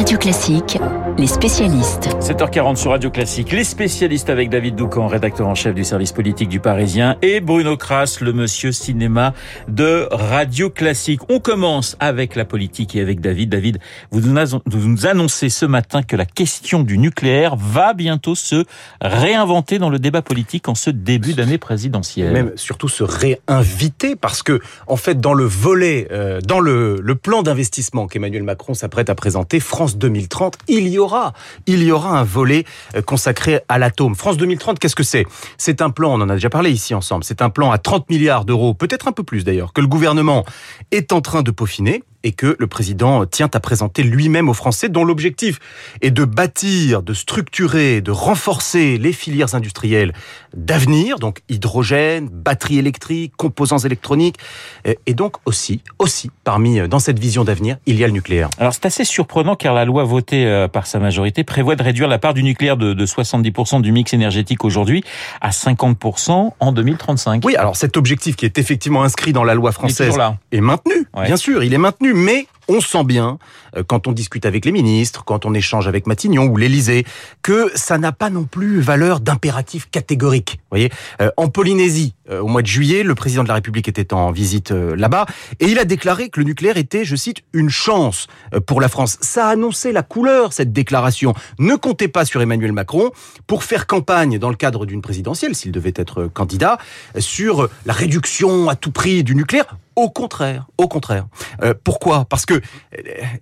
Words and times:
Radio 0.00 0.16
Classique, 0.16 0.78
les 1.18 1.26
spécialistes. 1.26 2.08
7h40 2.20 2.76
sur 2.76 2.92
Radio 2.92 3.10
Classique, 3.10 3.52
les 3.52 3.64
spécialistes 3.64 4.30
avec 4.30 4.48
David 4.48 4.74
Doucan, 4.74 5.06
rédacteur 5.06 5.46
en 5.46 5.54
chef 5.54 5.74
du 5.74 5.84
service 5.84 6.12
politique 6.12 6.48
du 6.48 6.58
Parisien, 6.58 7.18
et 7.20 7.40
Bruno 7.40 7.76
Kras, 7.76 8.16
le 8.22 8.32
monsieur 8.32 8.72
cinéma 8.72 9.34
de 9.68 10.08
Radio 10.10 10.70
Classique. 10.70 11.20
On 11.28 11.38
commence 11.38 11.98
avec 12.00 12.34
la 12.34 12.46
politique 12.46 12.96
et 12.96 13.02
avec 13.02 13.20
David. 13.20 13.50
David, 13.50 13.78
vous 14.10 14.22
nous 14.22 15.06
annoncez 15.06 15.50
ce 15.50 15.66
matin 15.66 16.02
que 16.02 16.16
la 16.16 16.24
question 16.24 16.82
du 16.82 16.96
nucléaire 16.96 17.56
va 17.56 17.92
bientôt 17.92 18.34
se 18.34 18.64
réinventer 19.02 19.78
dans 19.78 19.90
le 19.90 19.98
débat 19.98 20.22
politique 20.22 20.70
en 20.70 20.74
ce 20.74 20.88
début 20.88 21.34
d'année 21.34 21.58
présidentielle. 21.58 22.32
Même 22.32 22.52
surtout 22.56 22.88
se 22.88 23.04
réinviter 23.04 24.16
parce 24.16 24.42
que, 24.42 24.60
en 24.86 24.96
fait, 24.96 25.20
dans 25.20 25.34
le 25.34 25.44
volet, 25.44 26.08
euh, 26.10 26.40
dans 26.40 26.60
le, 26.60 27.02
le 27.02 27.14
plan 27.16 27.42
d'investissement 27.42 28.06
qu'Emmanuel 28.06 28.44
Macron 28.44 28.72
s'apprête 28.72 29.10
à 29.10 29.14
présenter, 29.14 29.60
France 29.60 29.89
2030, 29.96 30.58
il 30.68 30.88
y 30.88 30.98
aura, 30.98 31.32
il 31.66 31.82
y 31.82 31.92
aura 31.92 32.18
un 32.18 32.24
volet 32.24 32.64
euh, 32.94 33.02
consacré 33.02 33.60
à 33.68 33.78
l'atome. 33.78 34.14
France 34.14 34.36
2030, 34.36 34.78
qu'est-ce 34.78 34.96
que 34.96 35.02
c'est? 35.02 35.26
C'est 35.58 35.82
un 35.82 35.90
plan, 35.90 36.12
on 36.12 36.20
en 36.20 36.28
a 36.28 36.34
déjà 36.34 36.50
parlé 36.50 36.70
ici 36.70 36.94
ensemble, 36.94 37.24
c'est 37.24 37.42
un 37.42 37.50
plan 37.50 37.70
à 37.70 37.78
30 37.78 38.10
milliards 38.10 38.44
d'euros, 38.44 38.74
peut-être 38.74 39.08
un 39.08 39.12
peu 39.12 39.22
plus 39.22 39.44
d'ailleurs, 39.44 39.72
que 39.72 39.80
le 39.80 39.86
gouvernement 39.86 40.44
est 40.90 41.12
en 41.12 41.20
train 41.20 41.42
de 41.42 41.50
peaufiner 41.50 42.02
et 42.24 42.32
que 42.32 42.56
le 42.58 42.66
président 42.66 43.24
tient 43.26 43.50
à 43.52 43.60
présenter 43.60 44.02
lui-même 44.02 44.48
aux 44.48 44.54
Français, 44.54 44.88
dont 44.88 45.04
l'objectif 45.04 45.58
est 46.00 46.10
de 46.10 46.24
bâtir, 46.24 47.02
de 47.02 47.14
structurer, 47.14 48.00
de 48.00 48.10
renforcer 48.10 48.98
les 48.98 49.12
filières 49.12 49.54
industrielles 49.54 50.12
d'avenir, 50.54 51.18
donc 51.18 51.40
hydrogène, 51.48 52.28
batteries 52.28 52.78
électriques, 52.78 53.32
composants 53.36 53.78
électroniques, 53.78 54.36
et 54.84 55.14
donc 55.14 55.36
aussi, 55.46 55.82
aussi, 55.98 56.30
parmi 56.44 56.88
dans 56.88 56.98
cette 56.98 57.18
vision 57.18 57.44
d'avenir, 57.44 57.76
il 57.86 57.96
y 57.96 58.04
a 58.04 58.06
le 58.06 58.12
nucléaire. 58.12 58.50
Alors 58.58 58.74
c'est 58.74 58.86
assez 58.86 59.04
surprenant 59.04 59.56
car 59.56 59.74
la 59.74 59.84
loi 59.84 60.04
votée 60.04 60.46
euh, 60.46 60.68
par 60.68 60.86
sa 60.86 60.98
majorité 60.98 61.44
prévoit 61.44 61.76
de 61.76 61.82
réduire 61.82 62.08
la 62.08 62.18
part 62.18 62.34
du 62.34 62.42
nucléaire 62.42 62.76
de, 62.76 62.92
de 62.92 63.06
70% 63.06 63.80
du 63.80 63.92
mix 63.92 64.12
énergétique 64.12 64.64
aujourd'hui 64.64 65.04
à 65.40 65.50
50% 65.50 66.50
en 66.58 66.72
2035. 66.72 67.42
Oui, 67.44 67.56
alors 67.56 67.76
cet 67.76 67.96
objectif 67.96 68.36
qui 68.36 68.44
est 68.44 68.58
effectivement 68.58 69.02
inscrit 69.02 69.32
dans 69.32 69.44
la 69.44 69.54
loi 69.54 69.72
française 69.72 70.16
est, 70.52 70.56
est 70.56 70.60
maintenu, 70.60 71.06
ouais. 71.16 71.26
bien 71.26 71.36
sûr, 71.36 71.62
il 71.62 71.74
est 71.74 71.78
maintenu 71.78 72.09
mais 72.14 72.46
on 72.70 72.80
sent 72.80 73.02
bien, 73.04 73.38
euh, 73.76 73.82
quand 73.84 74.06
on 74.06 74.12
discute 74.12 74.46
avec 74.46 74.64
les 74.64 74.70
ministres, 74.70 75.24
quand 75.24 75.44
on 75.44 75.54
échange 75.54 75.88
avec 75.88 76.06
Matignon 76.06 76.44
ou 76.44 76.56
l'Élysée, 76.56 77.04
que 77.42 77.70
ça 77.74 77.98
n'a 77.98 78.12
pas 78.12 78.30
non 78.30 78.44
plus 78.44 78.80
valeur 78.80 79.18
d'impératif 79.18 79.90
catégorique. 79.90 80.60
Vous 80.62 80.76
voyez, 80.76 80.90
euh, 81.20 81.30
en 81.36 81.48
Polynésie, 81.48 82.14
euh, 82.30 82.40
au 82.40 82.46
mois 82.46 82.62
de 82.62 82.68
juillet, 82.68 83.02
le 83.02 83.14
président 83.16 83.42
de 83.42 83.48
la 83.48 83.54
République 83.54 83.88
était 83.88 84.14
en 84.14 84.30
visite 84.30 84.70
là-bas 84.70 85.26
et 85.58 85.66
il 85.66 85.80
a 85.80 85.84
déclaré 85.84 86.28
que 86.28 86.38
le 86.38 86.46
nucléaire 86.46 86.76
était, 86.76 87.04
je 87.04 87.16
cite, 87.16 87.42
une 87.52 87.70
chance 87.70 88.28
pour 88.66 88.80
la 88.80 88.88
France. 88.88 89.18
Ça 89.20 89.48
a 89.48 89.50
annoncé 89.50 89.90
la 89.90 90.02
couleur 90.02 90.52
cette 90.52 90.72
déclaration. 90.72 91.34
Ne 91.58 91.74
comptez 91.74 92.06
pas 92.06 92.24
sur 92.24 92.40
Emmanuel 92.40 92.72
Macron 92.72 93.10
pour 93.48 93.64
faire 93.64 93.88
campagne 93.88 94.38
dans 94.38 94.50
le 94.50 94.56
cadre 94.56 94.86
d'une 94.86 95.02
présidentielle, 95.02 95.56
s'il 95.56 95.72
devait 95.72 95.92
être 95.96 96.26
candidat, 96.26 96.78
sur 97.18 97.68
la 97.84 97.92
réduction 97.92 98.68
à 98.68 98.76
tout 98.76 98.92
prix 98.92 99.24
du 99.24 99.34
nucléaire. 99.34 99.76
Au 99.96 100.08
contraire, 100.08 100.66
au 100.78 100.88
contraire. 100.88 101.26
Euh, 101.62 101.74
pourquoi? 101.84 102.24
Parce 102.24 102.46
que, 102.46 102.60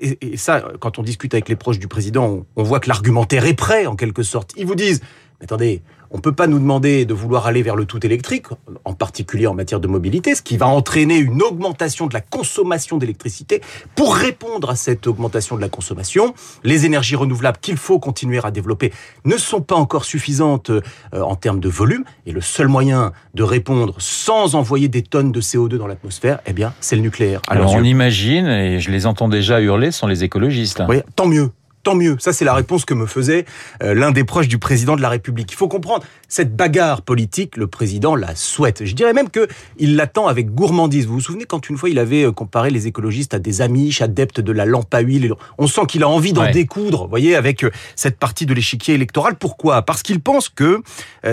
et, 0.00 0.36
ça, 0.36 0.62
quand 0.80 0.98
on 0.98 1.02
discute 1.02 1.34
avec 1.34 1.48
les 1.48 1.56
proches 1.56 1.78
du 1.78 1.88
président, 1.88 2.26
on, 2.26 2.46
on 2.56 2.62
voit 2.62 2.80
que 2.80 2.88
l'argumentaire 2.88 3.44
est 3.44 3.54
prêt, 3.54 3.86
en 3.86 3.96
quelque 3.96 4.22
sorte. 4.22 4.52
Ils 4.56 4.66
vous 4.66 4.74
disent, 4.74 5.00
mais 5.40 5.44
attendez, 5.44 5.82
on 6.10 6.18
peut 6.20 6.32
pas 6.32 6.46
nous 6.46 6.58
demander 6.58 7.04
de 7.04 7.14
vouloir 7.14 7.46
aller 7.46 7.62
vers 7.62 7.76
le 7.76 7.84
tout 7.84 8.04
électrique, 8.04 8.46
en 8.84 8.94
particulier 8.94 9.46
en 9.46 9.54
matière 9.54 9.80
de 9.80 9.88
mobilité, 9.88 10.34
ce 10.34 10.42
qui 10.42 10.56
va 10.56 10.66
entraîner 10.66 11.16
une 11.16 11.42
augmentation 11.42 12.06
de 12.06 12.14
la 12.14 12.20
consommation 12.20 12.98
d'électricité. 12.98 13.60
Pour 13.94 14.14
répondre 14.14 14.70
à 14.70 14.76
cette 14.76 15.06
augmentation 15.06 15.56
de 15.56 15.60
la 15.60 15.68
consommation, 15.68 16.34
les 16.64 16.86
énergies 16.86 17.16
renouvelables 17.16 17.58
qu'il 17.60 17.76
faut 17.76 17.98
continuer 17.98 18.40
à 18.42 18.50
développer 18.50 18.92
ne 19.24 19.36
sont 19.36 19.60
pas 19.60 19.76
encore 19.76 20.04
suffisantes 20.04 20.70
euh, 20.70 20.80
en 21.12 21.36
termes 21.36 21.60
de 21.60 21.68
volume. 21.68 22.04
Et 22.26 22.32
le 22.32 22.40
seul 22.40 22.68
moyen 22.68 23.12
de 23.34 23.42
répondre 23.42 23.94
sans 23.98 24.54
envoyer 24.54 24.88
des 24.88 25.02
tonnes 25.02 25.32
de 25.32 25.40
CO2 25.40 25.76
dans 25.76 25.86
l'atmosphère, 25.86 26.40
eh 26.46 26.52
bien, 26.52 26.72
c'est 26.80 26.96
le 26.96 27.02
nucléaire. 27.02 27.40
Alors 27.48 27.74
on 27.74 27.84
imagine, 27.84 28.46
et 28.46 28.80
je 28.80 28.90
les 28.90 29.06
entends 29.06 29.28
déjà 29.28 29.60
hurler, 29.60 29.90
sont 29.90 30.06
les 30.06 30.24
écologistes. 30.24 30.82
Oui, 30.88 31.02
tant 31.16 31.26
mieux 31.26 31.50
tant 31.82 31.94
mieux. 31.94 32.16
Ça, 32.18 32.32
c'est 32.32 32.44
la 32.44 32.54
réponse 32.54 32.84
que 32.84 32.94
me 32.94 33.06
faisait 33.06 33.44
euh, 33.82 33.94
l'un 33.94 34.10
des 34.10 34.24
proches 34.24 34.48
du 34.48 34.58
président 34.58 34.96
de 34.96 35.02
la 35.02 35.08
République. 35.08 35.50
Il 35.52 35.56
faut 35.56 35.68
comprendre, 35.68 36.04
cette 36.28 36.54
bagarre 36.54 37.02
politique, 37.02 37.56
le 37.56 37.66
président 37.66 38.14
la 38.14 38.34
souhaite. 38.34 38.84
Je 38.84 38.94
dirais 38.94 39.12
même 39.12 39.30
que 39.30 39.48
il 39.78 39.96
l'attend 39.96 40.26
avec 40.26 40.54
gourmandise. 40.54 41.06
Vous 41.06 41.14
vous 41.14 41.20
souvenez 41.20 41.44
quand 41.44 41.68
une 41.68 41.76
fois 41.76 41.88
il 41.88 41.98
avait 41.98 42.24
euh, 42.24 42.32
comparé 42.32 42.70
les 42.70 42.86
écologistes 42.86 43.34
à 43.34 43.38
des 43.38 43.60
amiches, 43.60 44.02
adeptes 44.02 44.40
de 44.40 44.52
la 44.52 44.66
lampe 44.66 44.92
à 44.92 45.00
huile? 45.00 45.32
On 45.58 45.66
sent 45.66 45.82
qu'il 45.88 46.02
a 46.02 46.08
envie 46.08 46.32
d'en 46.32 46.42
ouais. 46.42 46.50
découdre, 46.50 47.04
vous 47.04 47.10
voyez, 47.10 47.34
avec 47.34 47.64
euh, 47.64 47.70
cette 47.96 48.18
partie 48.18 48.46
de 48.46 48.54
l'échiquier 48.54 48.94
électoral. 48.94 49.36
Pourquoi? 49.36 49.82
Parce 49.82 50.02
qu'il 50.02 50.20
pense 50.20 50.48
que 50.48 50.82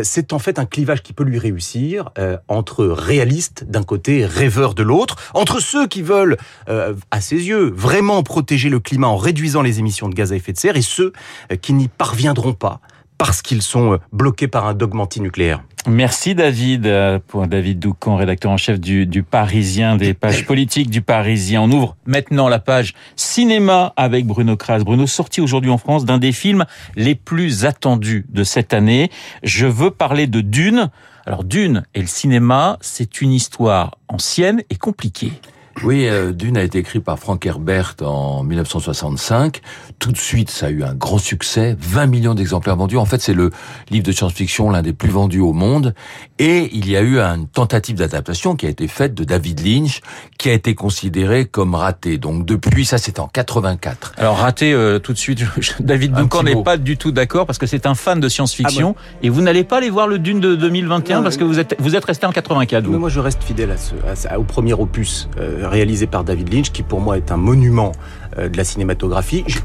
c'est 0.03 0.34
en 0.34 0.39
fait 0.39 0.59
un 0.59 0.66
clivage 0.66 1.01
qui 1.01 1.13
peut 1.13 1.23
lui 1.23 1.39
réussir 1.39 2.11
entre 2.47 2.85
réalistes 2.85 3.66
d'un 3.67 3.84
côté, 3.84 4.25
rêveurs 4.25 4.73
de 4.73 4.84
l'autre, 4.84 5.16
entre 5.34 5.59
ceux 5.59 5.88
qui 5.88 6.01
veulent, 6.01 6.38
à 6.67 7.22
ses 7.22 7.47
yeux, 7.47 7.72
vraiment 7.75 8.23
protéger 8.23 8.69
le 8.69 8.79
climat 8.79 9.07
en 9.07 9.17
réduisant 9.17 9.61
les 9.61 9.79
émissions 9.79 10.09
de 10.09 10.16
gaz 10.16 10.31
à 10.31 10.34
effet 10.35 10.53
de 10.53 10.57
serre 10.57 10.78
et 10.78 10.81
ceux 10.81 11.13
qui 11.62 11.73
n'y 11.73 11.88
parviendront 11.88 12.53
pas 12.53 12.81
parce 13.18 13.41
qu'ils 13.41 13.62
sont 13.62 14.00
bloqués 14.12 14.47
par 14.47 14.68
un 14.68 14.73
dogme 14.73 15.00
antinucléaire. 15.00 15.63
Merci 15.88 16.34
David, 16.34 16.91
pour 17.28 17.46
David 17.46 17.78
Doucan, 17.78 18.16
rédacteur 18.16 18.51
en 18.51 18.57
chef 18.57 18.79
du, 18.79 19.06
du, 19.06 19.22
Parisien, 19.22 19.97
des 19.97 20.16
pages 20.16 20.46
politiques 20.46 20.90
du 20.90 21.03
Parisien. 21.03 21.62
On 21.62 21.72
ouvre 21.72 21.96
maintenant 22.07 22.47
la 22.47 22.57
page 22.57 22.96
cinéma 23.16 23.94
avec 23.96 24.25
Bruno 24.25 24.57
Kras. 24.57 24.79
Bruno, 24.79 25.06
sorti 25.06 25.41
aujourd'hui 25.41 25.69
en 25.69 25.78
France 25.78 26.03
d'un 26.03 26.18
des 26.18 26.31
films 26.31 26.66
les 26.96 27.13
plus 27.13 27.66
attendus 27.66 28.25
de 28.29 28.44
cette 28.44 28.73
année. 28.73 29.12
Je 29.44 29.67
veux 29.67 29.91
parler 29.91 30.25
de 30.25 30.41
Dune. 30.41 30.90
Alors 31.28 31.44
Dune 31.44 31.84
et 31.94 32.02
le 32.02 32.07
cinéma, 32.07 32.78
c'est 32.81 33.22
une 33.22 33.31
histoire 33.31 34.00
ancienne 34.07 34.63
et 34.72 34.75
compliquée. 34.75 35.34
Oui, 35.83 36.07
euh, 36.07 36.31
Dune 36.31 36.57
a 36.57 36.63
été 36.63 36.79
écrit 36.79 36.99
par 36.99 37.19
Frank 37.19 37.45
Herbert 37.45 37.95
en 38.01 38.43
1965. 38.43 39.61
Tout 39.99 40.11
de 40.11 40.17
suite, 40.17 40.49
ça 40.49 40.67
a 40.67 40.69
eu 40.69 40.83
un 40.83 40.93
grand 40.93 41.17
succès, 41.17 41.75
20 41.79 42.05
millions 42.07 42.33
d'exemplaires 42.33 42.75
vendus. 42.75 42.97
En 42.97 43.05
fait, 43.05 43.21
c'est 43.21 43.33
le 43.33 43.51
livre 43.89 44.05
de 44.05 44.11
science-fiction 44.11 44.69
l'un 44.69 44.81
des 44.81 44.93
plus 44.93 45.09
vendus 45.09 45.41
au 45.41 45.53
monde. 45.53 45.93
Et 46.39 46.69
il 46.73 46.89
y 46.89 46.97
a 46.97 47.01
eu 47.01 47.19
une 47.19 47.47
tentative 47.47 47.95
d'adaptation 47.95 48.55
qui 48.55 48.65
a 48.65 48.69
été 48.69 48.87
faite 48.87 49.13
de 49.13 49.23
David 49.23 49.65
Lynch, 49.65 50.01
qui 50.37 50.49
a 50.49 50.53
été 50.53 50.75
considérée 50.75 51.45
comme 51.45 51.75
ratée. 51.75 52.17
Donc 52.17 52.45
depuis, 52.45 52.85
ça 52.85 52.97
c'est 52.97 53.19
en 53.19 53.27
84. 53.27 54.13
Alors 54.17 54.37
raté 54.37 54.73
euh, 54.73 54.99
tout 54.99 55.13
de 55.13 55.17
suite, 55.17 55.43
David 55.79 56.13
Duncan 56.13 56.43
n'est 56.43 56.63
pas 56.63 56.77
du 56.77 56.97
tout 56.97 57.11
d'accord 57.11 57.45
parce 57.45 57.57
que 57.57 57.67
c'est 57.67 57.85
un 57.85 57.95
fan 57.95 58.19
de 58.19 58.29
science-fiction 58.29 58.95
ah 58.97 59.01
bon 59.01 59.25
et 59.27 59.29
vous 59.29 59.41
n'allez 59.41 59.63
pas 59.63 59.77
aller 59.77 59.89
voir 59.89 60.07
le 60.07 60.19
Dune 60.19 60.39
de 60.39 60.55
2021 60.55 61.17
non, 61.17 61.23
parce 61.23 61.37
que 61.37 61.43
vous 61.43 61.59
êtes 61.59 61.75
vous 61.79 61.95
êtes 61.95 62.05
resté 62.05 62.25
en 62.25 62.31
84. 62.31 62.87
Mais 62.87 62.97
moi, 62.97 63.09
je 63.09 63.19
reste 63.19 63.43
fidèle 63.43 63.71
à 63.71 63.77
ce, 63.77 63.93
à, 64.29 64.39
au 64.39 64.43
premier 64.43 64.73
opus. 64.73 65.29
Euh, 65.37 65.64
réalisé 65.67 66.07
par 66.07 66.23
David 66.23 66.53
Lynch, 66.53 66.71
qui 66.71 66.83
pour 66.83 67.01
moi 67.01 67.17
est 67.17 67.31
un 67.31 67.37
monument 67.37 67.91
de 68.37 68.55
la 68.57 68.63
cinématographie. 68.63 69.43
Je, 69.47 69.59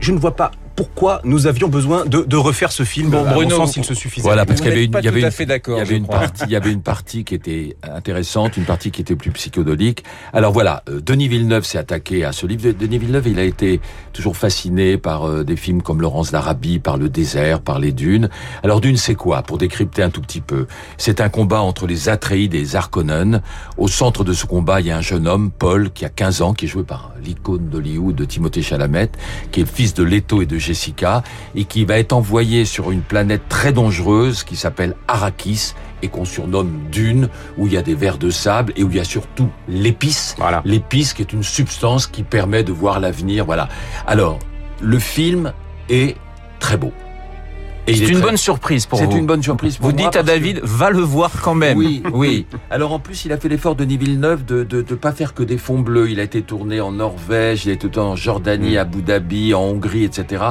je 0.00 0.12
ne 0.12 0.18
vois 0.18 0.34
pas 0.34 0.50
pourquoi 0.78 1.20
nous 1.24 1.48
avions 1.48 1.66
besoin 1.66 2.06
de, 2.06 2.20
de 2.22 2.36
refaire 2.36 2.70
ce 2.70 2.84
film 2.84 3.10
bon, 3.10 3.24
Bruno, 3.28 3.56
sens 3.56 3.72
s'il 3.72 3.84
se 3.84 3.94
suffisait. 3.94 4.22
Voilà, 4.22 4.46
parce 4.46 4.60
qu'il 4.60 4.68
y 4.68 4.72
avait 4.72 4.84
une, 4.84 4.92
il 4.96 5.04
y 5.04 5.08
avait 5.08 5.22
une, 5.22 5.30
il 5.66 5.76
y 5.76 5.80
avait 5.80 5.96
une 5.96 6.06
partie, 6.06 6.44
il 6.44 6.50
y 6.52 6.56
avait 6.56 6.72
une 6.72 6.82
partie 6.82 7.24
qui 7.24 7.34
était 7.34 7.76
intéressante, 7.82 8.56
une 8.56 8.64
partie 8.64 8.92
qui 8.92 9.00
était 9.00 9.16
plus 9.16 9.32
psychodolique. 9.32 10.04
Alors 10.32 10.52
voilà, 10.52 10.84
euh, 10.88 11.00
Denis 11.00 11.26
Villeneuve 11.26 11.64
s'est 11.64 11.78
attaqué 11.78 12.24
à 12.24 12.30
ce 12.30 12.46
livre. 12.46 12.70
Denis 12.78 12.98
Villeneuve, 12.98 13.26
il 13.26 13.40
a 13.40 13.42
été 13.42 13.80
toujours 14.12 14.36
fasciné 14.36 14.98
par 14.98 15.28
euh, 15.28 15.42
des 15.42 15.56
films 15.56 15.82
comme 15.82 16.00
Laurence 16.00 16.30
d'Arabie, 16.30 16.78
par 16.78 16.96
le 16.96 17.08
désert, 17.08 17.60
par 17.60 17.80
les 17.80 17.90
dunes. 17.90 18.28
Alors 18.62 18.80
Dune, 18.80 18.98
c'est 18.98 19.16
quoi? 19.16 19.42
Pour 19.42 19.58
décrypter 19.58 20.04
un 20.04 20.10
tout 20.10 20.20
petit 20.20 20.40
peu, 20.40 20.68
c'est 20.96 21.20
un 21.20 21.28
combat 21.28 21.60
entre 21.60 21.88
les 21.88 22.08
Atreides 22.08 22.54
et 22.54 22.60
les 22.60 22.76
Harkonnen. 22.76 23.42
Au 23.78 23.88
centre 23.88 24.22
de 24.22 24.32
ce 24.32 24.46
combat, 24.46 24.80
il 24.80 24.86
y 24.86 24.90
a 24.92 24.96
un 24.96 25.02
jeune 25.02 25.26
homme, 25.26 25.50
Paul, 25.50 25.90
qui 25.90 26.04
a 26.04 26.08
15 26.08 26.40
ans, 26.42 26.54
qui 26.54 26.66
est 26.66 26.68
joué 26.68 26.84
par 26.84 27.14
l'icône 27.20 27.68
d'Hollywood 27.68 28.14
de 28.14 28.24
Timothée 28.24 28.62
Chalamet, 28.62 29.10
qui 29.50 29.58
est 29.58 29.64
le 29.64 29.68
fils 29.68 29.92
de 29.92 30.04
Leto 30.04 30.40
et 30.40 30.46
de 30.46 30.67
Jessica 30.68 31.22
et 31.54 31.64
qui 31.64 31.84
va 31.86 31.98
être 31.98 32.12
envoyé 32.12 32.64
sur 32.66 32.90
une 32.90 33.00
planète 33.00 33.42
très 33.48 33.72
dangereuse 33.72 34.44
qui 34.44 34.54
s'appelle 34.54 34.94
Arrakis 35.08 35.72
et 36.02 36.08
qu'on 36.08 36.24
surnomme 36.24 36.70
Dune, 36.92 37.28
où 37.56 37.66
il 37.66 37.72
y 37.72 37.76
a 37.76 37.82
des 37.82 37.94
vers 37.94 38.18
de 38.18 38.30
sable 38.30 38.72
et 38.76 38.84
où 38.84 38.90
il 38.90 38.96
y 38.96 39.00
a 39.00 39.04
surtout 39.04 39.48
l'épice. 39.66 40.34
Voilà. 40.38 40.62
L'épice 40.64 41.14
qui 41.14 41.22
est 41.22 41.32
une 41.32 41.42
substance 41.42 42.06
qui 42.06 42.22
permet 42.22 42.62
de 42.62 42.72
voir 42.72 43.00
l'avenir. 43.00 43.46
Voilà. 43.46 43.68
Alors, 44.06 44.38
le 44.80 44.98
film 44.98 45.52
est 45.88 46.16
très 46.60 46.76
beau. 46.76 46.92
C'est 47.94 48.08
une 48.08 48.20
bonne 48.20 48.36
surprise 48.36 48.86
pour 48.86 48.98
vous. 48.98 49.10
C'est 49.10 49.18
une 49.18 49.26
bonne 49.26 49.42
surprise 49.42 49.76
pour 49.76 49.86
vous 49.86 49.92
dites 49.92 50.16
à 50.16 50.22
David, 50.22 50.60
va 50.62 50.90
le 50.90 51.00
voir 51.00 51.30
quand 51.42 51.54
même. 51.54 51.76
Oui, 51.76 52.02
oui. 52.12 52.46
Alors 52.70 52.92
en 52.92 52.98
plus, 52.98 53.24
il 53.24 53.32
a 53.32 53.38
fait 53.38 53.48
l'effort 53.48 53.74
Denis 53.74 53.96
Villeneuve 53.96 54.44
de 54.44 54.64
de 54.64 54.82
de 54.82 54.94
pas 54.94 55.12
faire 55.12 55.34
que 55.34 55.42
des 55.42 55.58
fonds 55.58 55.78
bleus. 55.78 56.10
Il 56.10 56.20
a 56.20 56.22
été 56.22 56.42
tourné 56.42 56.80
en 56.80 56.92
Norvège, 56.92 57.64
il 57.66 57.70
a 57.70 57.74
été 57.74 57.88
tourné 57.88 58.10
en 58.10 58.16
Jordanie, 58.16 58.74
mm. 58.74 58.78
à 58.78 58.80
Abu 58.80 59.02
Dhabi, 59.02 59.54
en 59.54 59.62
Hongrie, 59.62 60.04
etc. 60.04 60.44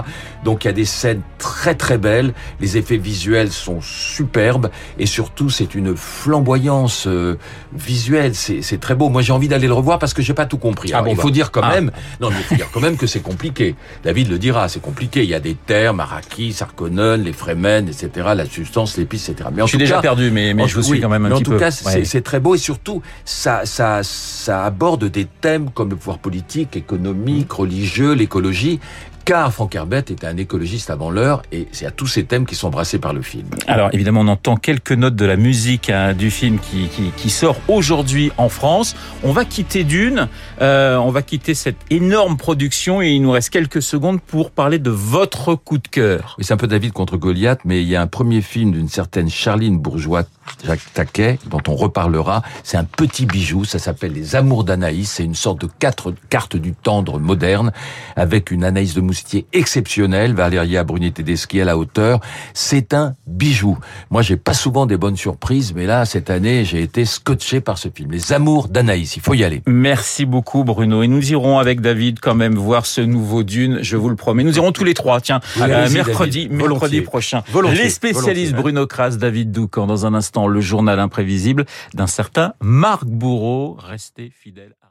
Donc 0.44 0.64
il 0.64 0.68
y 0.68 0.70
a 0.70 0.74
des 0.74 0.86
scènes 0.86 1.22
très 1.38 1.76
très 1.76 1.98
belles. 1.98 2.34
Les 2.60 2.78
effets 2.78 2.98
visuels 2.98 3.52
sont 3.52 3.80
superbes 3.82 4.70
et 5.00 5.06
surtout 5.06 5.50
c'est 5.50 5.76
une 5.76 5.96
flamboyance 5.96 7.08
euh, 7.08 7.38
visuelle. 7.74 8.34
C'est 8.36 8.80
très 8.80 8.96
beau. 8.96 9.10
Moi 9.10 9.22
j'ai 9.22 9.34
envie 9.34 9.48
d'aller 9.48 9.68
le 9.68 9.74
revoir 9.74 10.00
parce 10.00 10.14
que 10.14 10.22
j'ai 10.22 10.34
pas 10.34 10.46
tout 10.46 10.58
compris. 10.58 10.92
Ah 10.94 11.02
bon, 11.02 11.12
il 11.12 11.18
faut 11.18 11.28
bah. 11.28 11.34
dire 11.34 11.52
quand 11.52 11.62
ah. 11.64 11.74
même. 11.74 11.92
Non, 12.22 12.30
mais 12.30 12.38
il 12.40 12.44
faut 12.44 12.56
dire 12.56 12.70
quand 12.72 12.82
même 12.82 12.98
que 12.98 13.08
c'est 13.08 13.22
compliqué. 13.22 13.76
David 14.04 14.30
le 14.30 14.40
dira, 14.40 14.70
c'est 14.70 14.82
compliqué. 14.82 15.24
Il 15.24 15.30
y 15.30 15.36
a 15.36 15.40
des 15.40 15.56
termes, 15.56 16.00
Araki, 16.00 16.54
Sarkonnen, 16.54 17.27
les 17.28 17.34
Fremen, 17.34 17.88
etc. 17.88 18.30
La 18.36 18.46
substance, 18.46 18.98
l'épice, 18.98 19.30
etc. 19.30 19.50
Mais 19.54 19.62
en 19.62 19.66
je 19.66 19.72
suis 19.72 19.78
déjà 19.78 20.00
perdu, 20.00 20.32
mais, 20.32 20.54
mais 20.54 20.68
je 20.68 20.76
vous 20.76 20.84
suis 20.84 21.00
quand 21.00 21.10
même 21.10 21.26
un 21.26 21.30
petit 21.30 21.44
peu. 21.44 21.52
En 21.52 21.54
tout 21.56 21.60
cas, 21.60 21.72
c'est 21.72 22.22
très 22.22 22.40
beau 22.40 22.56
et 22.56 22.58
surtout, 22.58 23.02
ça, 23.26 23.62
ça, 23.66 24.02
ça 24.04 24.66
aborde 24.66 25.06
des 25.06 25.26
thèmes 25.26 25.70
comme 25.72 25.90
le 25.90 25.96
pouvoir 25.96 26.20
politique, 26.20 26.76
économique, 26.76 27.52
religieux, 27.52 28.14
l'écologie, 28.14 28.80
car 29.28 29.52
Franck 29.52 29.76
Herbert 29.76 30.00
était 30.00 30.26
un 30.26 30.38
écologiste 30.38 30.90
avant 30.90 31.10
l'heure 31.10 31.42
et 31.52 31.68
c'est 31.74 31.86
à 31.86 31.92
tous 31.92 32.08
ces 32.08 32.24
thèmes 32.24 32.46
qui 32.46 32.56
sont 32.56 32.70
brassés 32.70 32.98
par 32.98 33.12
le 33.12 33.22
film. 33.22 33.50
Alors 33.68 33.90
évidemment, 33.92 34.22
on 34.22 34.30
entend 34.30 34.56
quelques 34.56 34.94
notes 34.94 35.18
de 35.18 35.26
la 35.26 35.36
musique 35.36 35.90
hein, 35.90 36.14
du 36.14 36.32
film 36.32 36.60
qui, 36.60 36.88
qui, 36.88 37.12
qui 37.14 37.30
sort 37.30 37.58
aujourd'hui 37.68 38.32
en 38.38 38.48
France. 38.48 38.96
On 39.24 39.34
va 39.34 39.44
quitter 39.44 39.84
Dune, 39.84 40.30
euh, 40.62 40.96
on 40.96 41.12
va 41.12 41.24
quitter 41.24 41.56
cette 41.56 41.76
énorme 41.90 42.38
production 42.38 43.02
et 43.02 43.10
il 43.10 43.22
nous 43.22 43.32
reste 43.32 43.50
quelques 43.50 43.82
secondes 43.82 44.22
pour 44.22 44.50
parler 44.50 44.80
de 44.80 44.92
votre 44.92 45.56
coup 45.56 45.78
de 45.78 45.90
cœur. 45.90 46.36
Oui, 46.38 46.46
c'est 46.46 46.54
un 46.54 46.58
peu 46.58 46.68
David 46.68 46.94
contre 46.94 47.17
Goliath, 47.18 47.60
mais 47.66 47.82
il 47.82 47.88
y 47.88 47.96
a 47.96 48.02
un 48.02 48.08
premier 48.08 48.42
film 48.42 48.72
d'une 48.72 48.90
certaine 48.90 49.30
Charline 49.30 49.80
Bourgeois 49.80 50.24
Jacques 50.66 50.94
Taquet, 50.94 51.40
dont 51.50 51.62
on 51.68 51.76
reparlera. 51.76 52.42
C'est 52.64 52.78
un 52.78 52.84
petit 52.84 53.26
bijou, 53.26 53.66
ça 53.66 53.80
s'appelle 53.80 54.14
Les 54.14 54.36
Amours 54.36 54.64
d'Anaïs. 54.64 55.12
C'est 55.12 55.24
une 55.24 55.36
sorte 55.36 55.62
de 55.62 55.68
quatre 55.80 56.14
cartes 56.30 56.56
du 56.56 56.74
tendre 56.74 57.20
moderne, 57.20 57.72
avec 58.16 58.52
une 58.52 58.64
Anaïs 58.64 58.94
de 58.94 59.02
Moustier 59.02 59.46
exceptionnelle, 59.54 60.34
Valéria 60.34 60.84
Bruni 60.84 61.12
Tedeschi 61.12 61.62
à 61.62 61.66
la 61.66 61.78
hauteur. 61.78 62.20
C'est 62.54 62.94
un 62.94 63.14
bijou. 63.28 63.78
Moi, 64.10 64.22
j'ai 64.22 64.38
pas 64.38 64.54
souvent 64.54 64.86
des 64.86 64.98
bonnes 64.98 65.18
surprises, 65.18 65.74
mais 65.76 65.86
là, 65.86 66.06
cette 66.06 66.30
année, 66.30 66.66
j'ai 66.66 66.82
été 66.82 67.06
scotché 67.06 67.62
par 67.62 67.78
ce 67.78 67.90
film. 67.94 68.12
Les 68.12 68.34
Amours 68.34 68.68
d'Anaïs, 68.68 69.16
il 69.16 69.22
faut 69.22 69.34
y 69.34 69.44
aller. 69.44 69.62
Merci 69.68 70.26
beaucoup, 70.26 70.64
Bruno. 70.64 71.04
Et 71.04 71.08
nous 71.08 71.32
irons 71.32 71.60
avec 71.60 71.82
David 71.82 72.20
quand 72.20 72.36
même 72.36 72.56
voir 72.56 72.86
ce 72.86 73.02
nouveau 73.02 73.44
Dune, 73.44 73.80
je 73.82 73.98
vous 73.98 74.10
le 74.10 74.16
promets. 74.16 74.44
Nous 74.44 74.58
irons 74.58 74.72
tous 74.72 74.84
les 74.84 74.94
trois, 74.94 75.22
tiens, 75.22 75.40
euh, 75.62 75.90
mercredi, 75.90 76.48
mercredi 76.50 77.02
prochain. 77.08 77.44
Les 77.74 77.90
spécialistes 77.90 78.54
Bruno 78.54 78.86
Kras, 78.86 79.18
David 79.18 79.52
Doucan, 79.52 79.88
dans 79.88 80.06
un 80.06 80.14
instant 80.14 80.48
le 80.48 80.62
journal 80.62 81.00
imprévisible 81.00 81.66
d'un 81.94 82.08
certain 82.08 82.54
Marc 82.62 83.06
Bourreau. 83.06 83.76
Restez 83.80 84.30
fidèles 84.30 84.76
à 84.82 84.87